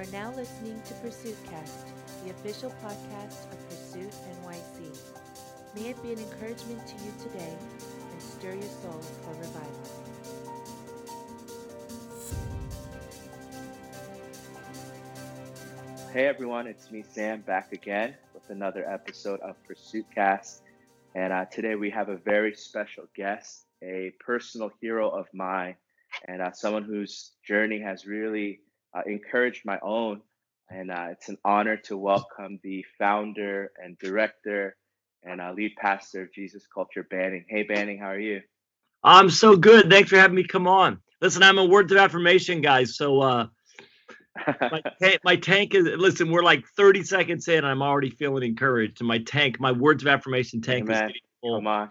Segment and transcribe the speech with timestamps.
[0.00, 1.88] are now listening to Pursuit Cast,
[2.24, 4.10] the official podcast of Pursuit
[4.42, 4.98] NYC.
[5.74, 7.54] May it be an encouragement to you today
[8.10, 9.70] and stir your soul for revival.
[16.14, 20.62] Hey everyone, it's me, Sam, back again with another episode of Pursuit Cast.
[21.14, 25.74] And uh, today we have a very special guest, a personal hero of mine,
[26.26, 28.60] and uh, someone whose journey has really
[28.94, 30.22] uh, encouraged my own.
[30.68, 34.76] And uh, it's an honor to welcome the founder and director
[35.24, 37.44] and uh, lead pastor of Jesus Culture, Banning.
[37.48, 38.40] Hey, Banning, how are you?
[39.02, 39.90] I'm so good.
[39.90, 41.00] Thanks for having me come on.
[41.20, 42.84] Listen, I'm a words of affirmation, guy.
[42.84, 43.46] So uh,
[44.60, 45.84] my, ta- my tank is.
[45.84, 47.64] Listen, we're like 30 seconds in.
[47.64, 49.00] I'm already feeling encouraged.
[49.00, 51.08] And my tank, my words of affirmation tank is Amen.
[51.08, 51.58] getting full.
[51.58, 51.90] Come on.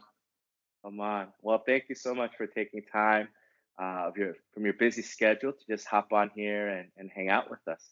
[0.86, 1.28] Come on.
[1.42, 3.28] Well, thank you so much for taking time
[3.82, 7.30] uh, of your from your busy schedule to just hop on here and, and hang
[7.30, 7.84] out with us.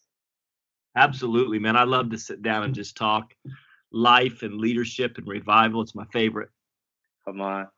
[0.96, 1.76] Absolutely, man.
[1.76, 3.34] I love to sit down and just talk
[3.92, 5.80] life and leadership and revival.
[5.82, 6.50] It's my favorite.
[7.24, 7.68] Come on.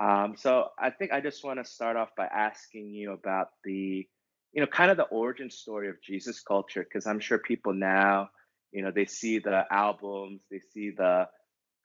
[0.00, 4.08] Um, so I think I just want to start off by asking you about the,
[4.52, 8.30] you know, kind of the origin story of Jesus culture, because I'm sure people now,
[8.72, 11.28] you know, they see the albums, they see the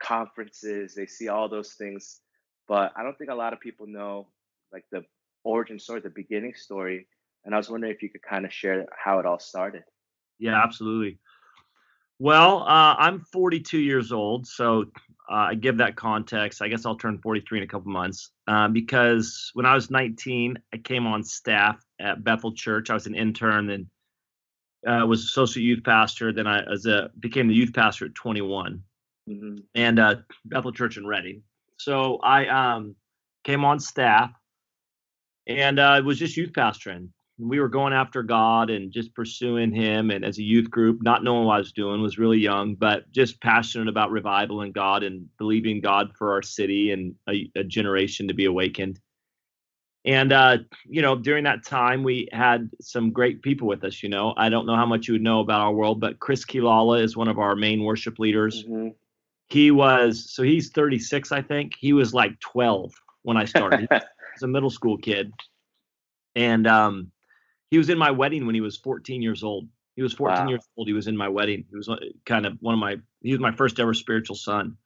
[0.02, 2.22] conferences, they see all those things,
[2.68, 4.28] but I don't think a lot of people know
[4.72, 5.04] like the
[5.48, 7.08] origin story, the beginning story.
[7.46, 9.84] And I was wondering if you could kind of share how it all started.
[10.40, 11.20] Yeah, absolutely.
[12.20, 14.86] Well, uh, I'm 42 years old, so
[15.30, 16.62] uh, I give that context.
[16.62, 20.58] I guess I'll turn 43 in a couple months uh, because when I was 19,
[20.74, 22.90] I came on staff at Bethel Church.
[22.90, 23.90] I was an intern, then
[24.86, 26.34] uh, was associate youth pastor.
[26.34, 28.82] Then I as a became the youth pastor at 21,
[29.28, 31.44] hmm and uh, Bethel Church in Redding.
[31.78, 32.96] So I um,
[33.44, 34.32] came on staff
[35.48, 37.10] and uh, it was just youth pastoring.
[37.40, 40.10] We were going after God and just pursuing Him.
[40.12, 43.12] And as a youth group, not knowing what I was doing, was really young, but
[43.12, 47.64] just passionate about revival and God and believing God for our city and a, a
[47.64, 49.00] generation to be awakened.
[50.04, 54.02] And uh, you know, during that time, we had some great people with us.
[54.02, 56.46] You know, I don't know how much you would know about our world, but Chris
[56.46, 58.90] Quilala is one of our main worship leaders hmm
[59.50, 62.94] he was so he's 36 i think he was like 12
[63.24, 63.88] when i started
[64.38, 65.34] was a middle school kid.
[66.36, 67.12] And um
[67.70, 69.68] he was in my wedding when he was 14 years old.
[69.96, 70.50] He was 14 Wow.
[70.50, 71.66] years old he was in my wedding.
[71.70, 74.78] He was uh, kind of one of my he was my first ever spiritual son.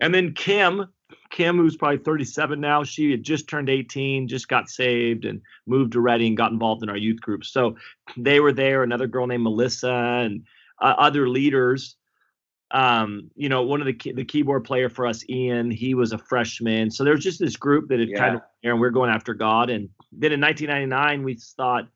[0.00, 0.86] And then kim
[1.30, 5.92] kim who's probably 37 now she had just turned 18 just got saved and moved
[5.92, 7.44] to Redding got involved in our youth group.
[7.44, 7.76] So
[8.16, 10.44] they were there another girl named melissa and
[10.80, 11.96] uh, other leaders
[12.72, 16.12] um, you know, one of the key, the keyboard player for us, Ian, he was
[16.12, 16.90] a freshman.
[16.90, 19.34] So there was just this group that had kind of and we are going after
[19.34, 19.70] God.
[19.70, 21.88] And then in 1999, we thought,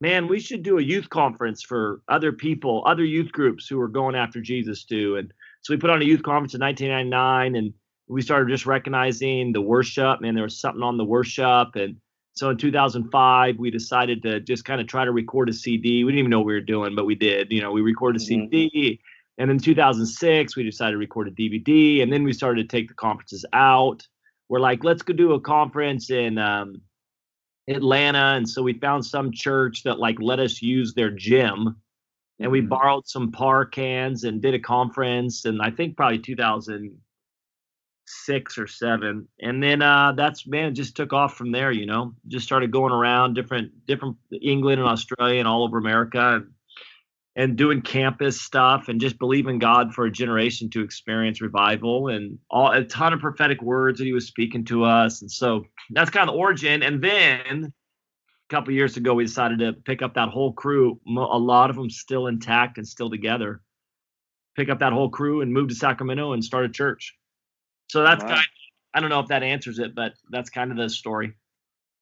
[0.00, 3.88] man, we should do a youth conference for other people, other youth groups who are
[3.88, 5.16] going after Jesus too.
[5.16, 7.74] And so we put on a youth conference in 1999, and
[8.08, 10.20] we started just recognizing the worship.
[10.20, 11.96] Man, there was something on the worship, and
[12.34, 16.04] so in 2005, we decided to just kind of try to record a CD.
[16.04, 17.52] We didn't even know what we were doing, but we did.
[17.52, 18.50] You know, we recorded a Mhm.
[18.50, 19.00] CD.
[19.38, 22.88] And in 2006, we decided to record a DVD, and then we started to take
[22.88, 24.06] the conferences out.
[24.48, 26.80] We're like, let's go do a conference in um,
[27.68, 31.76] Atlanta, and so we found some church that like let us use their gym,
[32.38, 32.68] and we Mhm.
[32.68, 39.26] borrowed some par cans and did a conference, and I think probably 2006 or seven,
[39.40, 41.72] and then uh, that's man, just took off from there.
[41.72, 46.36] You know, just started going around different different England and Australia and all over America.
[46.36, 46.50] And,
[47.36, 52.38] and doing campus stuff and just believing God for a generation to experience revival and
[52.48, 55.20] all a ton of prophetic words that he was speaking to us.
[55.20, 56.82] And so that's kind of the origin.
[56.82, 57.72] And then
[58.50, 61.70] a couple of years ago, we decided to pick up that whole crew, a lot
[61.70, 63.60] of them still intact and still together,
[64.54, 67.16] pick up that whole crew and move to Sacramento and start a church.
[67.88, 68.36] So that's Wow.
[68.36, 68.46] kind
[68.94, 71.34] I don't know if that answers it, but that's kind of the story.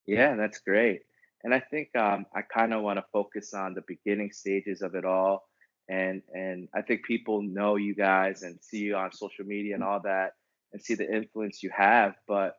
[0.05, 1.03] Yeah, that's great.
[1.45, 4.95] And I think um, I kind of want to focus on the beginning stages of
[4.95, 5.49] it all.
[5.89, 9.83] And and I think people know you guys and see you on social media and
[9.83, 10.33] all that
[10.73, 12.15] and see the influence you have.
[12.29, 12.55] But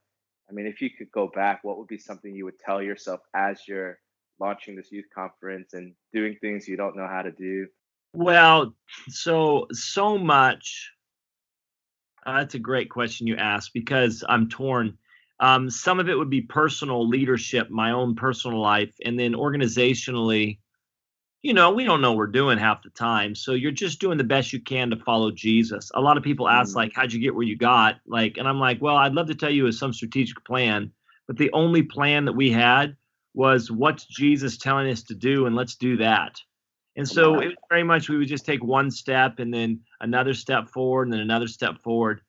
[0.49, 3.21] I mean, if you could go back, what would be something you would tell yourself
[3.33, 3.99] as you're
[4.39, 7.67] launching this youth conference and doing things you don't know how to do?
[8.13, 8.75] Well,
[9.07, 10.91] so so much.
[12.25, 14.97] Uh, that's a great question you asked because I'm torn.
[15.39, 20.59] Um, some of it would be personal leadership, my own personal life, and then organizationally,
[21.41, 23.35] you know, we don't know what we're doing half the time.
[23.35, 25.91] So you're just doing the best you can to follow Jesus.
[25.93, 26.75] A lot of people ask, Mm.
[26.77, 27.99] like, how'd you get where you got?
[28.07, 30.93] Like, and I'm like, well, I'd love to tell you some strategic plan,
[31.27, 32.95] but the only plan that we had
[33.33, 36.39] was what's Jesus telling us to do, and let's do that.
[36.95, 40.35] And so it was very much we would just take one step and then another
[40.35, 42.21] step forward and then another step forward.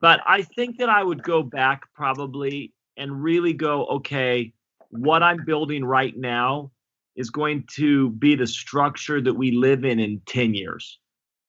[0.00, 4.52] But I think that I would go back probably and really go, okay,
[4.90, 6.70] what I'm building right now
[7.16, 10.98] is going to be the structure that we live in in 10 years.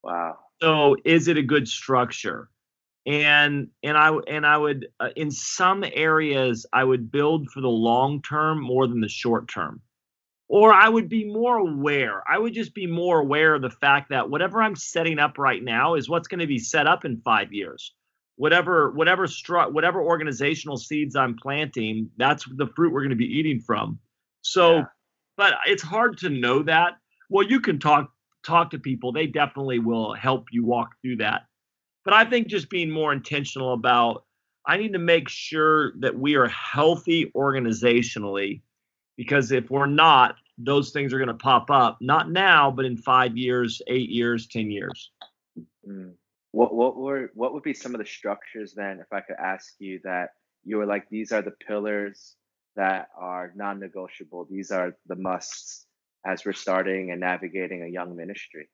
[0.03, 0.37] Wow.
[0.61, 2.49] So is it a good structure?
[3.05, 7.69] And and I and I would uh, in some areas I would build for the
[7.69, 9.81] long term more than the short term.
[10.49, 12.23] Or I would be more aware.
[12.29, 15.61] I would just be more aware of the fact that whatever I'm setting up right
[15.61, 17.93] now is what's going to be set up in 5 years.
[18.37, 23.25] Whatever whatever stru- whatever organizational seeds I'm planting, that's the fruit we're going to be
[23.25, 23.99] eating from.
[24.41, 24.83] So, yeah.
[25.35, 26.93] but it's hard to know that.
[27.29, 28.11] Well, you can talk
[28.43, 29.11] talk to people.
[29.11, 31.43] They definitely will help you walk through that.
[32.05, 34.23] But I think just being more intentional about
[34.67, 38.61] I need to make sure that we are healthy organizationally
[39.15, 41.97] because if we're not, those things are going to pop up.
[42.01, 45.11] Not now, but in five years, eight years, ten years.
[45.87, 46.13] Mm.
[46.51, 49.73] What what were what would be some of the structures then, if I could ask
[49.79, 50.29] you that
[50.63, 52.35] you were like these are the pillars
[52.75, 54.47] that are non-negotiable.
[54.49, 55.87] These are the musts
[56.25, 58.69] as we're starting and navigating a young ministry.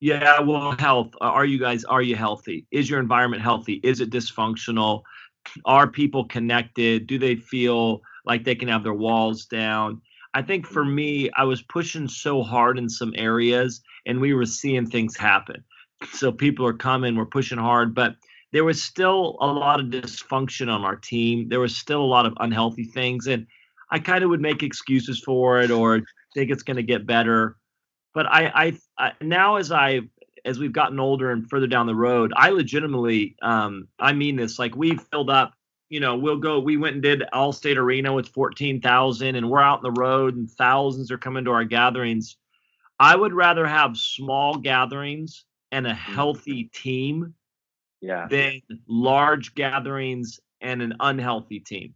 [0.00, 1.14] Yeah, well, health.
[1.20, 2.66] Uh, are you guys are you healthy?
[2.70, 3.74] Is your environment healthy?
[3.84, 5.02] Is it dysfunctional?
[5.64, 7.06] Are people connected?
[7.06, 10.00] Do they feel like they can have their walls down?
[10.34, 14.46] I think for me, I was pushing so hard in some areas and we were
[14.46, 15.62] seeing things happen
[16.12, 18.16] so people are coming we're pushing hard but
[18.52, 21.48] there was still a lot of dysfunction on our team.
[21.48, 23.46] There was still a lot of unhealthy things and
[23.90, 26.02] i kind of would make excuses for it or
[26.34, 27.56] think it's going to get better.
[28.14, 30.00] But I, I, I now as i
[30.44, 34.58] as we've gotten older and further down the road i legitimately um i mean this
[34.58, 35.54] like we've filled up
[35.88, 39.78] you know we'll go we went and did Allstate Arena with 14,000 and we're out
[39.78, 42.36] in the road and thousands are coming to our gatherings.
[42.98, 46.14] I would rather have small gatherings and a mm-hmm.
[46.14, 47.34] healthy team
[48.00, 48.26] yeah.
[48.30, 51.94] than large gatherings and an unhealthy team.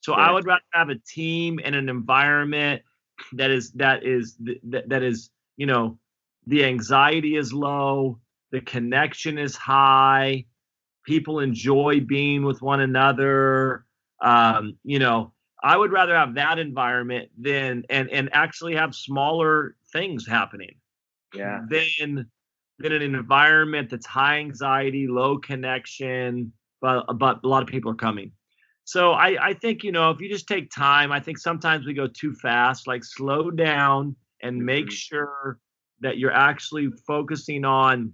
[0.00, 0.28] So yeah.
[0.28, 2.82] I would rather have a team and an environment
[3.34, 5.98] that is that is that, that is you know
[6.46, 8.18] the anxiety is low,
[8.50, 10.46] the connection is high,
[11.04, 13.84] people enjoy being with one another.
[14.22, 15.32] Um, you know,
[15.62, 20.76] I would rather have that environment than and and actually have smaller things happening.
[21.34, 21.60] Yeah.
[21.68, 22.30] Than
[22.86, 27.96] in an environment that's high anxiety, low connection, but but a lot of people are
[27.96, 28.32] coming.
[28.84, 31.94] So I I think you know if you just take time, I think sometimes we
[31.94, 32.86] go too fast.
[32.86, 34.94] Like slow down and make mm-hmm.
[34.94, 35.58] sure
[36.00, 38.12] that you're actually focusing on,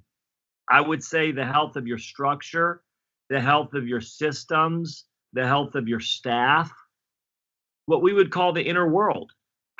[0.68, 2.82] I would say, the health of your structure,
[3.30, 6.70] the health of your systems, the health of your staff,
[7.86, 9.30] what we would call the inner world.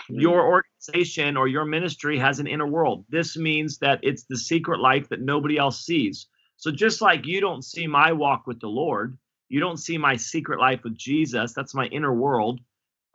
[0.09, 0.63] Your mm.
[0.89, 3.05] organization or your ministry has an inner world.
[3.09, 6.27] This means that it's the secret life that nobody else sees.
[6.57, 10.17] So just like you don't see my walk with the Lord, you don't see my
[10.17, 12.61] secret life with Jesus, that's my inner world.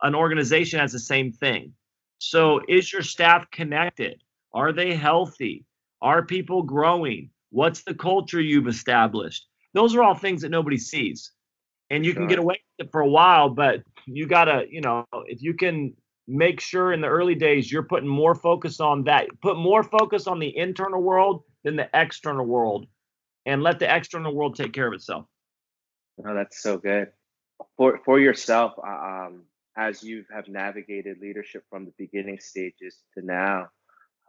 [0.02, 1.72] An organization has the same thing.
[2.18, 4.22] So is your staff connected?
[4.52, 5.64] Are they healthy?
[6.00, 7.30] Are people growing?
[7.50, 9.46] What's the culture you've established?
[9.74, 11.32] Those are all things that nobody sees.
[11.90, 14.80] And you can get away with it for a while, but you got to, you
[14.80, 15.94] know, if you can
[16.26, 19.26] make sure in the early days you're putting more focus on that.
[19.40, 22.86] Put more focus on the internal world than the external world
[23.46, 25.26] and let the external world take care of itself.
[26.24, 27.08] Oh that's so good.
[27.76, 29.42] For for yourself uh, um,
[29.76, 33.68] as you have navigated leadership from the beginning stages to now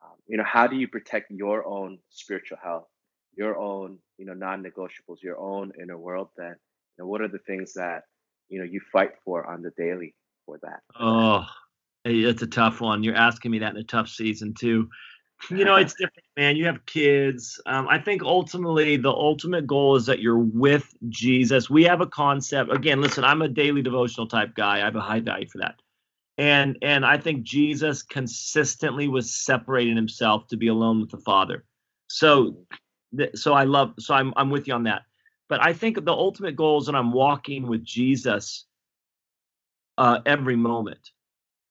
[0.04, 2.88] um, you know how do you protect your own spiritual health
[3.36, 6.56] your own you know non-negotiables your own inner world then?
[6.98, 8.04] You know what are the things that
[8.50, 10.82] you know you fight for on the daily for that?
[11.00, 11.33] Oh
[12.06, 13.04] it's a tough one.
[13.04, 14.90] You're asking me that in a tough season too.
[15.50, 16.56] You know, it's different, man.
[16.56, 17.60] You have kids.
[17.66, 21.70] Um, I think ultimately the ultimate goal is that you're with Jesus.
[21.70, 22.72] We have a concept.
[22.72, 24.78] Again, listen, I'm a daily devotional type guy.
[24.78, 25.76] I have a high value for that.
[26.38, 31.66] And and I think Jesus consistently was separating himself to be alone with the Father.
[32.08, 32.58] So
[33.36, 35.02] so I love so I'm I'm with you on that.
[35.50, 38.66] But I think the ultimate goal is that I'm walking with Jesus
[39.98, 41.12] uh, every moment.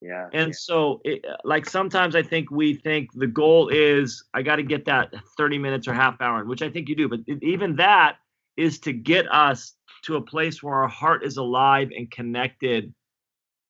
[0.02, 0.28] Yeah.
[0.32, 0.56] And yeah.
[0.58, 4.84] so, it, like sometimes I think we think the goal is I got to get
[4.86, 7.08] that 30 minutes or half hour, which I think you do.
[7.08, 8.16] But even that
[8.56, 12.92] is to get us to a place where our heart is alive and connected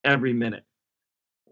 [0.05, 0.65] every minute.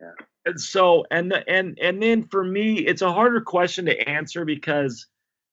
[0.01, 0.13] Yeah.
[0.47, 4.47] And so, and the, and and then for me, it's a harder question to answer
[4.47, 5.07] because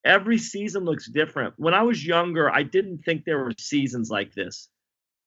[0.06, 1.54] every season looks different.
[1.58, 4.70] When I was younger, I didn't think there were seasons like this,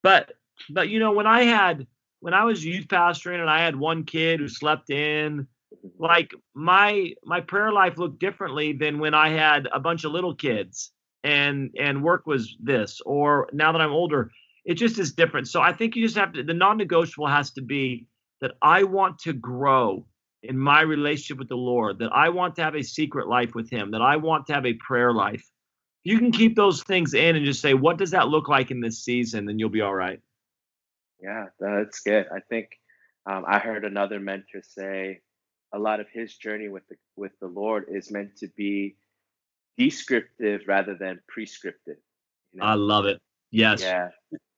[0.01, 0.31] but
[0.71, 1.85] but you know when I had
[2.21, 6.03] when I was youth pastoring and I had one kid who slept in Mm-hmm.
[6.03, 10.35] like my my prayer life looked differently than when I had a bunch of little
[10.35, 10.91] kids
[11.23, 14.31] and and work was this or now that I'm older
[14.65, 15.47] it just is different.
[15.47, 18.05] So I think you just have to the non-negotiable has to be
[18.41, 20.05] that I want to grow
[20.43, 23.69] in my relationship with the Lord that I want to have a secret life with
[23.69, 25.49] him that I want to have a prayer life.
[26.03, 28.81] You can keep those things in and just say what does that look like in
[28.81, 29.45] this season?
[29.45, 30.19] then you'll be all right
[31.21, 32.27] Yeah, that's good.
[32.33, 32.79] I think
[33.25, 35.21] um, I heard another mentor say
[35.73, 38.95] a lot of his journey with the with the Lord is meant to be
[39.77, 41.97] descriptive rather than prescriptive.
[42.53, 44.09] You I love it yes Yeah.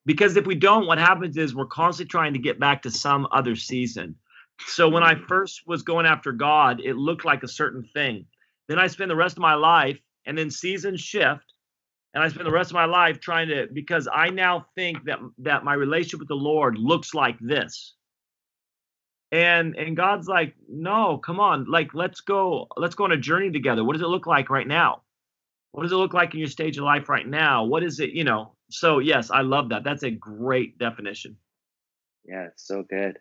[0.06, 3.26] because if we don't what happens is we're constantly trying to get back to some
[3.32, 4.16] other season
[4.66, 5.26] so when i Mhm.
[5.26, 8.26] first was going after god it looked like a certain thing
[8.68, 11.53] then i spend the rest of my life and then seasons shift
[12.14, 15.18] and i spend the rest of my life trying to because i now think that
[15.38, 17.94] that my relationship with the lord looks like this.
[19.32, 23.50] And and god's like no come on like let's go let's go on a journey
[23.50, 23.82] together.
[23.84, 25.02] What does it look like right now?
[25.72, 27.64] What does it look like in your stage of life right now?
[27.64, 28.54] What is it you know?
[28.70, 29.82] So yes i love that.
[29.82, 31.36] That's a great definition.
[32.24, 33.18] Yeah, it's so good.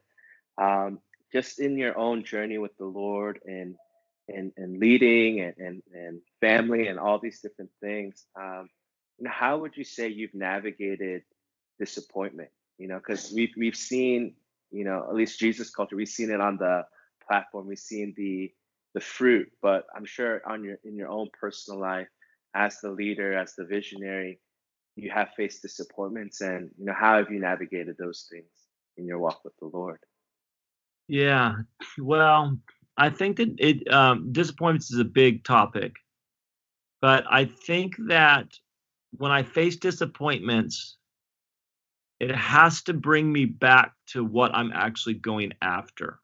[0.62, 1.00] Um,
[1.32, 3.76] just in your own journey with the Lord and
[4.30, 8.28] and and leading and and, and family and all these different things.
[8.40, 8.70] Um,
[9.28, 11.24] how would you say you've navigated
[11.80, 12.50] disappointment?
[12.78, 14.36] You know, because we've we've seen,
[14.72, 16.86] you know, at least Jesus culture, we've seen it on the
[17.28, 18.52] platform, we've seen the
[18.94, 22.08] the fruit, but I'm sure on your in your own personal life,
[22.56, 24.40] as the leader, as the visionary,
[24.96, 28.52] you have faced disappointments, and you know, how have you navigated those things
[28.98, 30.00] in your walk with the Lord?
[31.08, 31.54] yeah
[32.00, 32.58] well
[32.98, 35.94] i think that it um, disappointments is a big topic
[37.02, 38.48] but i think that
[39.18, 40.98] when i face disappointments
[42.20, 46.20] it has to bring me back to what i'm actually going after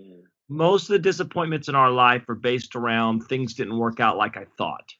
[0.00, 4.16] Mm, most of the disappointments in our life are based around things didn't work out
[4.16, 4.94] like I thought,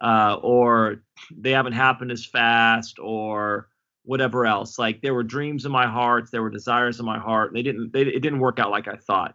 [0.00, 1.02] uh, or
[1.36, 3.68] they haven't happened as fast, or
[4.04, 4.78] whatever else.
[4.78, 7.62] Like there were dreams in my heart, there were desires in my heart, and they
[7.62, 7.92] didn't.
[7.92, 9.34] They, it didn't work out like I thought.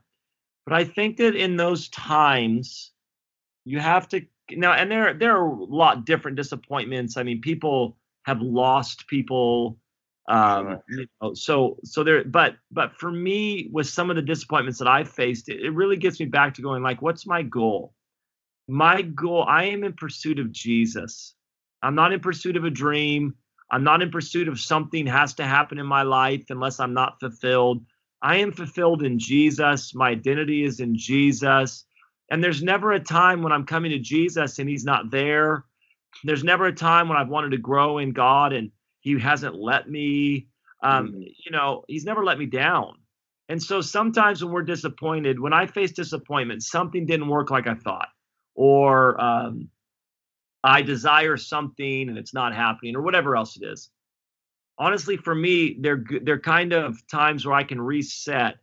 [0.66, 2.92] But I think that in those times,
[3.66, 7.18] you have to now, and there there are a lot different disappointments.
[7.18, 9.80] I mean, people have lost people
[10.28, 14.80] um you know, so so there but but for me with some of the disappointments
[14.80, 17.94] that i faced it, it really gets me back to going like what's my goal?
[18.68, 21.34] My goal i am in pursuit of jesus.
[21.82, 23.36] I'm not in pursuit of a dream.
[23.72, 27.20] I'm not in pursuit of something has to happen in my life unless i'm not
[27.22, 27.86] fulfilled.
[28.22, 29.96] I am fulfilled in jesus.
[29.96, 31.86] My identity is in jesus
[32.30, 35.66] and there's never a time when i'm coming to jesus and he's not there.
[36.24, 39.90] There's never a time when i've wanted to grow in god and he hasn't let
[39.90, 40.48] me
[40.84, 41.34] um Mhm.
[41.46, 42.96] you know he's never let me down.
[43.50, 47.76] And so sometimes when we're disappointed when i face disappointment something didn't work like i
[47.76, 48.10] thought
[48.56, 49.70] or um
[50.64, 53.90] i desire something and it's not happening or whatever else it is.
[54.80, 58.58] Honestly for me they're good they're kind of times where i can reset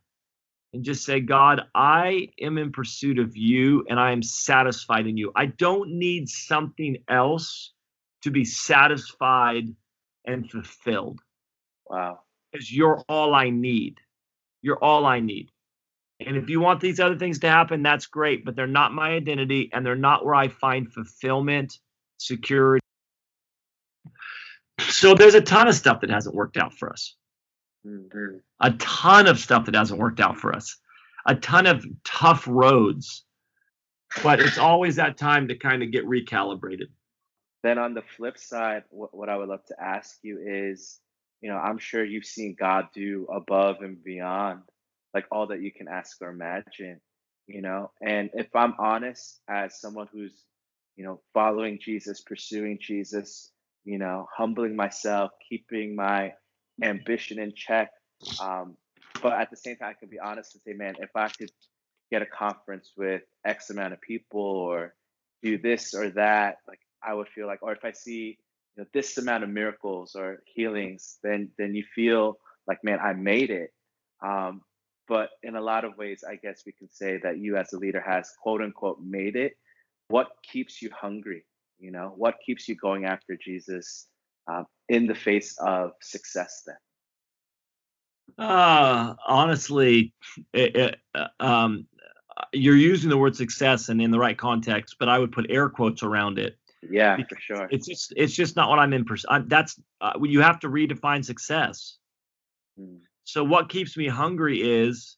[0.74, 5.16] and just say god i am in pursuit of you and i am satisfied in
[5.16, 7.72] you i don't need something else
[8.22, 9.68] to be satisfied
[10.26, 11.20] and fulfilled
[11.88, 12.20] Wow.
[12.50, 13.98] because you're all I need.
[14.62, 15.50] You're all I need.
[16.20, 19.10] And if you want these other things to happen, that's great, but they're not my
[19.10, 21.78] identity and they're not where I find fulfillment,
[22.18, 22.80] security.
[24.80, 27.14] So there's a ton of stuff that hasn't worked out for us.
[27.86, 28.40] Mhm.
[28.60, 30.78] A ton of stuff that hasn't worked out for us.
[31.26, 33.24] A ton of tough roads.
[34.22, 36.88] But it's always that time to kind of get recalibrated.
[37.62, 41.00] Then on the flip side, what, what I would love to ask you is,
[41.40, 44.62] you know, I'm sure you've seen God do above and beyond,
[45.14, 47.00] like all that you can ask or imagine,
[47.46, 47.90] you know.
[48.02, 50.44] And if I'm honest, as someone who's,
[50.96, 53.50] you know, following Jesus, pursuing Jesus,
[53.84, 56.34] you know, humbling myself, keeping my
[56.82, 57.90] ambition in check,
[58.40, 58.76] um,
[59.22, 61.50] but at the same time, I can be honest and say, man, if I could
[62.10, 64.94] get a conference with X amount of people or
[65.42, 68.38] do this or that, like I would feel like, or if I see
[68.76, 73.12] you know this amount of miracles or healings, then then you feel like, man, I
[73.12, 73.72] made it.
[74.22, 74.62] Um,
[75.06, 77.78] but in a lot of ways, I guess we can say that you as a
[77.78, 79.52] leader has quote unquote made it.
[80.08, 81.44] What keeps you hungry?
[81.78, 84.06] You know, what keeps you going after Jesus
[84.46, 86.62] um, in the face of success?
[86.66, 86.76] Then,
[88.38, 90.12] Uh, honestly,
[90.52, 91.86] it, it, uh, um,
[92.52, 95.68] you're using the word success and in the right context, but I would put air
[95.68, 96.56] quotes around it.
[96.90, 97.68] yeah, for sure.
[97.70, 99.04] It's just it's just not what I'm in.
[99.04, 101.96] Pers- I'm, that's uh, you have to redefine success.
[102.78, 105.16] Mm, So what keeps me hungry is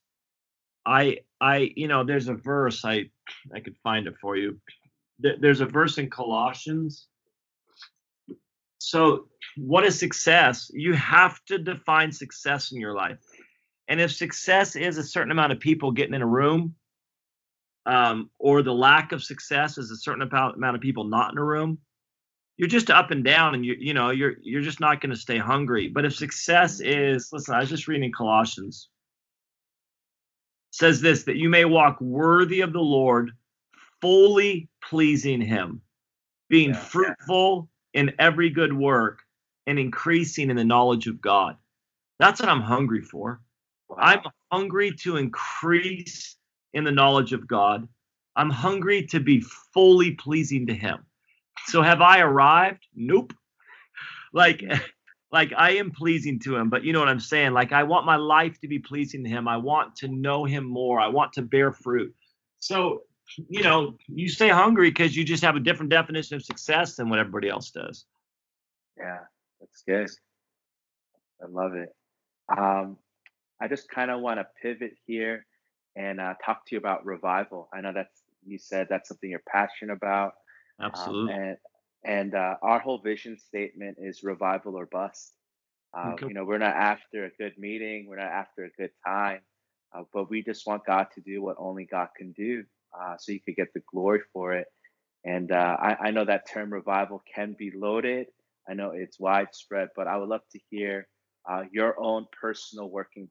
[0.84, 3.10] I I you know there's a verse I
[3.54, 4.60] I could find it for you.
[5.18, 7.08] There's a verse in Colossians.
[8.86, 9.26] So
[9.56, 10.70] what is success?
[10.72, 13.18] You have to define success in your life.
[13.88, 16.76] And if success is a certain amount of people getting in a room,
[17.84, 21.44] um, or the lack of success is a certain amount of people not in a
[21.44, 21.78] room,
[22.58, 25.20] you're just up and down, and you you know you're you're just not going to
[25.20, 25.88] stay hungry.
[25.88, 28.88] But if success is, listen, I was just reading Colossians
[30.70, 33.32] says this that you may walk worthy of the Lord,
[34.00, 35.80] fully pleasing Him,
[36.48, 37.75] being yeah, fruitful yeah.
[37.96, 39.20] In every good work
[39.66, 41.56] and increasing in the knowledge of God.
[42.20, 43.40] That's what I'm hungry for.
[43.88, 43.96] Wow.
[43.98, 44.20] I'm
[44.52, 46.36] hungry to increase
[46.72, 47.88] in the knowledge of God.
[48.36, 49.40] I'm hungry to be
[49.72, 51.04] fully pleasing to Him.
[51.66, 52.86] So have I arrived?
[52.94, 53.32] Nope.
[54.32, 54.78] Like mm.
[55.32, 57.52] like I am pleasing to him, but you know what I'm saying?
[57.52, 59.48] Like I want my life to be pleasing to him.
[59.48, 61.00] I want to know him more.
[61.00, 62.14] I want to bear fruit.
[62.58, 63.02] So,
[63.48, 67.08] you know, you stay hungry because you just have a different definition of success than
[67.08, 68.04] what everybody else does.
[68.96, 69.20] Yeah,
[69.60, 70.10] that's good.
[71.42, 71.94] I love it.
[72.48, 72.96] Um,
[73.60, 75.46] I just kind of want to pivot here
[75.96, 77.68] and uh, talk to you about revival.
[77.72, 80.34] I know that's you said that's something you're passionate about.
[80.80, 81.32] Absolutely.
[81.32, 81.56] Um, and
[82.04, 85.32] and uh, our whole vision statement is revival or bust.
[85.96, 86.26] Uh, okay.
[86.28, 89.40] You know, we're not after a good meeting, we're not after a good time,
[89.94, 92.64] uh, but we just want God to do what only God can do,
[92.98, 94.66] uh, so you could get the glory for it.
[95.24, 98.28] And uh, I, I, know that term revival can be loaded.
[98.68, 101.08] I know it's widespread, but I would love to hear
[101.50, 103.28] uh, your own personal working.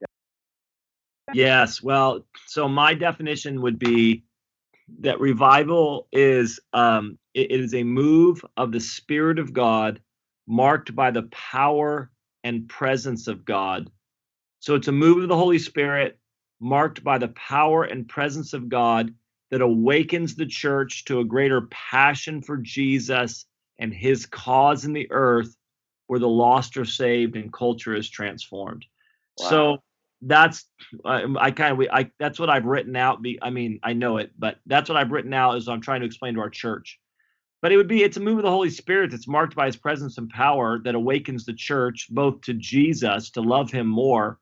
[1.28, 1.48] Definition.
[1.48, 4.26] Yes, well, so my definition would be
[5.00, 10.02] that revival is um, it is a move of the Spirit of God
[10.48, 12.12] marked by the power
[12.44, 13.90] and presence of God.
[14.60, 16.20] So it's a move of the Holy Spirit
[16.60, 19.14] marked by the power and presence of God
[19.52, 23.46] that awakens the church to a greater passion for Jesus
[23.80, 25.56] and his cause in the earth
[26.08, 28.86] where the lost are saved and culture is transformed.
[29.40, 29.50] Wow.
[29.50, 29.78] So
[30.22, 30.66] that's
[31.04, 33.22] I, I kind of I that's what I've written out.
[33.22, 36.02] Be I mean I know it, but that's what I've written out as I'm trying
[36.02, 37.00] to explain to our church.
[37.62, 39.76] But it would be it's a move of the Holy Spirit that's marked by His
[39.76, 44.40] presence and power that awakens the church both to Jesus to love Him more,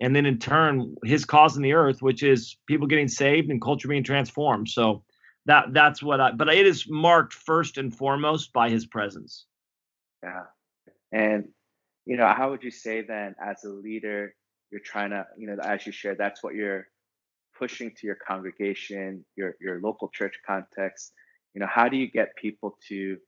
[0.00, 3.60] and then in turn His cause in the earth, which is people getting saved and
[3.60, 4.68] culture being transformed.
[4.68, 5.04] So
[5.46, 6.32] that that's what I.
[6.32, 9.46] But it is marked first and foremost by His presence.
[10.22, 10.44] Yeah,
[11.12, 11.48] and
[12.06, 14.34] you know how would you say then as a leader
[14.72, 16.88] you're trying to, you know, as you share, that's what you're
[17.56, 21.12] pushing to your congregation, your your local church context.
[21.54, 23.18] You know, how do you get people to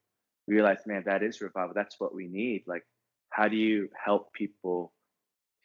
[0.47, 1.73] realize, man, that is revival.
[1.75, 2.63] That's what we need.
[2.65, 2.83] Like,
[3.29, 4.91] how do you help people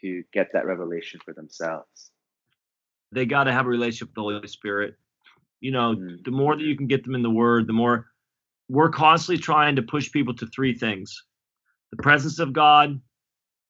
[0.03, 2.11] to get that revelation for themselves?
[3.13, 4.95] They got to have a relationship with the Holy Spirit.
[5.61, 6.17] You know, mm-hmm.
[6.25, 8.07] the more that you can get them in the Word, the more
[8.69, 11.25] we're constantly trying to push people to three things:
[11.91, 13.01] the presence of God,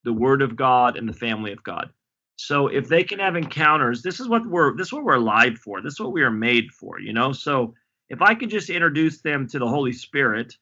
[0.04, 1.90] the Word of God, and the family of God.
[2.36, 5.58] So if they can have encounters, this is what we're this is what we're alive
[5.58, 5.82] for.
[5.82, 7.32] This is what we are made for, you know.
[7.32, 7.74] So
[8.08, 10.54] if I could just introduce them to the Holy Spirit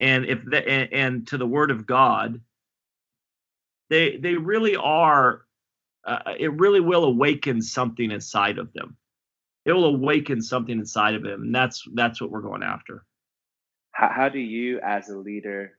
[0.00, 2.40] and if the, and, and to the Word of God,
[3.90, 5.42] they they really are.
[6.04, 8.96] Uh, it really will awaken something inside of them.
[9.66, 13.04] It will awaken something inside of them, and that's that's what we're going after.
[13.92, 15.78] How, how do you, as a leader,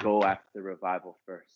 [0.00, 1.50] go after revival first?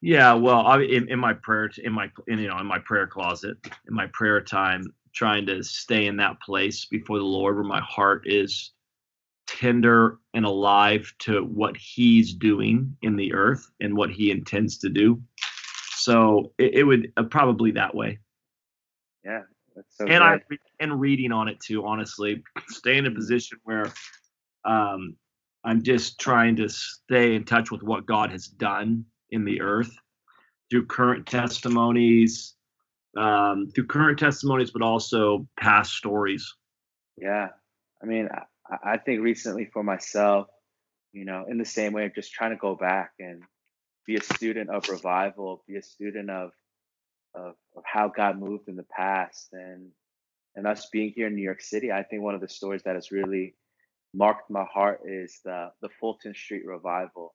[0.00, 3.06] Yeah, well, I, in, in my prayer, in my in, you know, in my prayer
[3.06, 3.56] closet,
[3.88, 7.80] in my prayer time, trying to stay in that place before the Lord, where my
[7.80, 8.73] heart is
[9.46, 14.88] tender and alive to what He's doing in the earth and what He intends to
[14.88, 15.22] do.
[15.96, 18.18] So it, it would uh, probably that way.
[19.24, 19.42] Yeah,
[19.88, 20.40] so and I
[20.80, 21.86] and reading on it too.
[21.86, 23.92] Honestly, stay in a position where
[24.64, 25.16] um,
[25.64, 29.96] I'm just trying to stay in touch with what God has done in the earth
[30.70, 32.54] through current testimonies,
[33.16, 36.54] um, through current testimonies, but also past stories.
[37.16, 37.48] Yeah.
[38.02, 38.28] I mean,
[38.82, 40.46] I, think recently for myself,
[41.12, 43.42] you know, in the same way of just trying to go back and
[44.06, 46.50] be a student of revival, be a student of,
[47.34, 49.90] of, of how God moved in the past and
[50.56, 52.94] and us being here in New York City, I think one of the stories that
[52.94, 53.56] has really
[54.14, 57.34] marked my heart is the the Fulton Street revival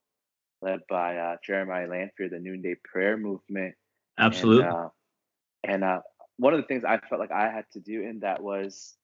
[0.62, 3.75] led by uh, Jeremiah Lanphier, the Noonday Prayer Movement.
[4.17, 4.65] Absolutely.
[4.65, 4.89] And, uh,
[5.63, 5.99] and uh,
[6.38, 8.95] one of the things I felt like I had to do in that was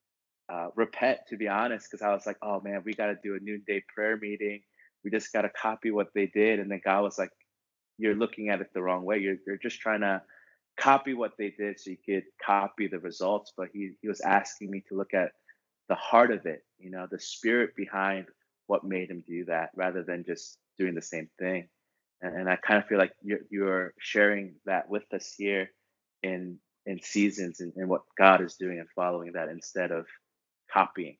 [0.49, 3.35] uh, repent, to be honest, because I was like, oh man, we got to do
[3.35, 4.61] a noonday prayer meeting.
[5.03, 6.59] We just got to copy what they did.
[6.59, 7.31] And then God was like,
[7.97, 9.19] you're looking at it the wrong way.
[9.19, 10.21] You're, you're just trying to
[10.79, 13.53] copy what they did so you could copy the results.
[13.57, 15.31] But he he was asking me to look at
[15.89, 18.27] the heart of it, you know, the spirit behind
[18.67, 21.69] what made him do that, rather than just doing the same thing.
[22.21, 25.71] And, and I kind of feel like you're you're sharing that with us here
[26.23, 30.07] in in seasons and, and what God is doing and following that instead of
[30.75, 31.17] copying.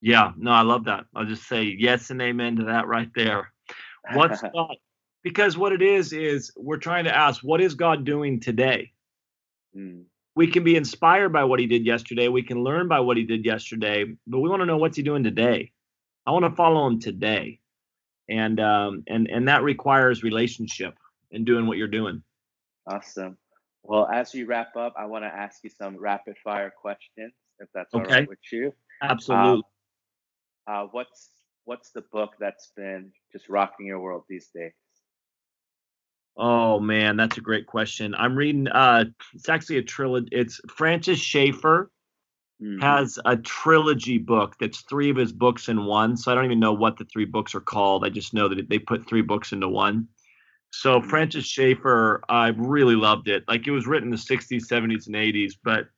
[0.00, 1.06] Yeah, no, I love that.
[1.14, 3.52] I'll just say yes and amen to that right there.
[4.14, 4.76] What's God?
[5.24, 8.92] Because what it is is we're trying to ask, what is God doing today?
[9.76, 10.04] Mm,
[10.36, 12.28] We can be inspired by what He did yesterday.
[12.28, 15.04] We can learn by what He did yesterday, but we want to know what's He
[15.04, 15.72] doing today.
[16.26, 17.60] I want to follow Him today,
[18.28, 20.94] and um, and and that requires relationship
[21.32, 22.22] and doing what you're doing.
[22.86, 23.38] awesome.
[23.84, 27.68] Well, as we wrap up, I want to ask you some rapid fire questions, if
[27.74, 28.14] that's Okay.
[28.14, 28.72] right with you.
[29.02, 29.62] Absolutely.
[30.66, 31.30] Uh, what's
[31.64, 34.72] what's the book that's been just rocking your world these days?
[36.36, 38.14] Oh man, that's a great question.
[38.14, 40.28] I'm reading uh it's actually a trilogy.
[40.32, 41.90] It's Francis Schaeffer
[42.60, 42.80] Mhm.
[42.80, 46.16] has a trilogy book that's three of his books in one.
[46.16, 48.04] So I don't even know what the three books are called.
[48.04, 50.08] I just know that they put three books into one.
[50.70, 51.02] So Mhm.
[51.02, 53.44] Francis Schaeffer, I really loved it.
[53.48, 55.88] Like it was written in the 60s, 70s, and 80s, but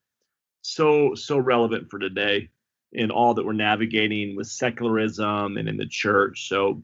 [0.63, 2.51] so so relevant for today
[2.93, 6.49] in all that we're navigating with secularism and in the church.
[6.49, 6.83] So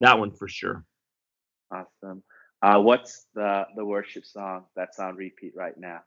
[0.00, 0.84] that one for sure.
[1.70, 2.22] Awesome.
[2.62, 6.00] Uh, what's the the worship song that's on repeat right now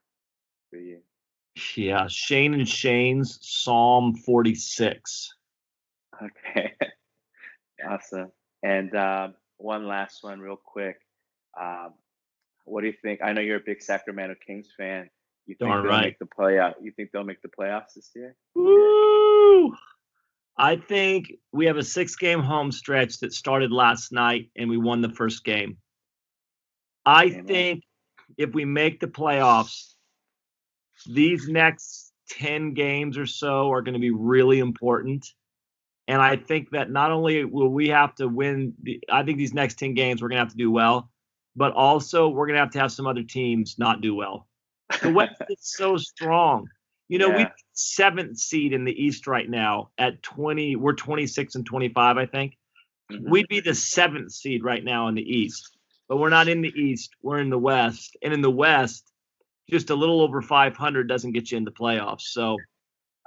[0.70, 1.00] for you?
[1.76, 5.34] Yeah, Shane and Shane's Psalm 46.
[6.22, 6.74] Okay.
[7.88, 8.32] awesome.
[8.64, 10.98] And um, one last one, real quick.
[11.60, 11.94] Um,
[12.66, 13.22] what do you think?
[13.24, 15.10] I know you're a big Sacramento Kings fan.
[15.46, 16.06] You think they'll right.
[16.06, 16.74] make the playoff?
[16.82, 18.36] You think they'll make the playoffs this year?
[18.56, 19.76] Woo!
[20.58, 24.78] I think we have a six game home stretch that started last night and we
[24.78, 25.78] won the first game.
[27.06, 27.46] I Amen.
[27.46, 27.84] think
[28.38, 29.94] if we make the playoffs,
[31.06, 35.28] these next 10 games or so are going to be really important.
[36.08, 39.54] And I think that not only will we have to win, the, I think these
[39.54, 41.10] next 10 games we're going to have to do well,
[41.56, 44.48] but also we're going to have to have some other teams not do well.
[45.02, 46.68] The West is so strong.
[47.10, 47.52] You know, we Yeah.
[47.74, 50.76] seventh seed in the East right now at 20.
[50.76, 52.58] We're 26 and 25, I think.
[53.12, 53.30] Mhm.
[53.30, 56.74] We'd be the seventh seed right now in the East, but we're not in the
[56.76, 57.12] East.
[57.22, 59.12] We're in the West, and in the West,
[59.70, 62.22] just a little over 500 doesn't get you in the playoffs.
[62.22, 62.58] So,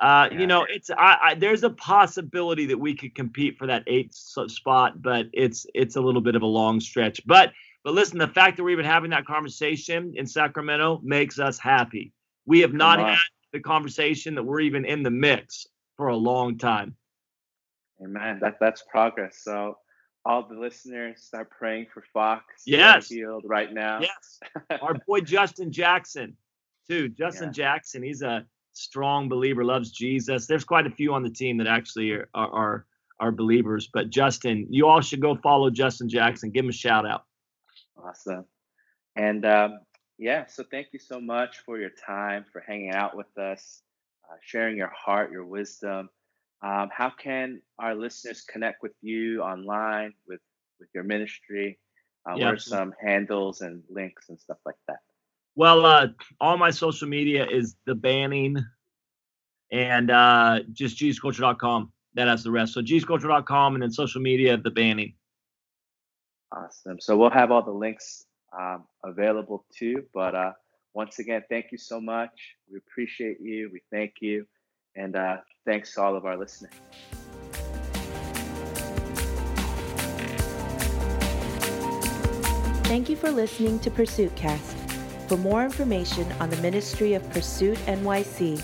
[0.01, 0.39] uh, Yeah.
[0.41, 4.15] you know, it's I, I there's a possibility that we could compete for that eighth
[4.15, 7.21] spot, but it's it's a little bit of a long stretch.
[7.27, 7.53] But
[7.87, 12.13] but listen, the fact that we're even having that conversation in Sacramento makes us happy.
[12.45, 13.19] We have not had
[13.53, 16.97] the conversation that we're even in the mix for a long time.
[18.03, 18.41] Amen.
[18.41, 19.39] That that's progress.
[19.41, 19.79] So
[20.25, 22.65] all the listeners start praying for Fox.
[22.67, 23.09] Yes.
[23.09, 24.01] Healed right now.
[24.01, 24.41] Yes.
[24.83, 26.37] Our boy Justin Jackson,
[26.91, 27.09] too.
[27.11, 27.53] Justin Yeah.
[27.53, 30.49] Jackson, he's a strong believer, loves Jesus.
[30.49, 32.87] There's quite a few on the team that actually are are are,
[33.21, 33.89] are believers.
[33.95, 36.51] But Justin, you all should go follow Justin Jackson.
[36.51, 37.26] Give him a shout out.
[38.03, 38.45] Awesome.
[39.17, 39.81] And um,
[40.19, 43.83] yeah, so thank you so much for your time, for hanging out with us,
[44.31, 46.09] uh, sharing your heart, your wisdom.
[46.63, 50.41] Um, how can our listeners connect with you online, with
[50.81, 51.79] with your ministry?
[52.29, 54.99] Uh, Yeah, what are some handles and links and stuff like that?
[55.55, 56.09] Well, uh,
[56.41, 58.59] all my social media is the banning
[59.71, 61.93] and uh, just jesusculture.com.
[62.15, 62.73] That has the rest.
[62.75, 65.15] So jesusculture.com and then social media, the banning.
[66.53, 67.01] Awesome.
[67.01, 68.27] So we'll have all the links
[68.59, 70.05] um, available too.
[70.15, 70.53] But uh,
[70.95, 72.55] once again, thank you so much.
[72.71, 73.71] We appreciate you.
[73.73, 74.47] We thank you.
[74.95, 76.73] And uh, thanks to all of our listeners.
[82.85, 84.77] Thank you for listening to Pursuit Cast.
[85.29, 88.61] For more information on the ministry of Pursuit NYC,